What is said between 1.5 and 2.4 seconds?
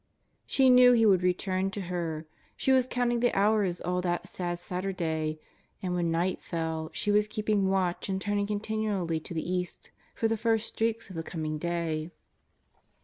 to her.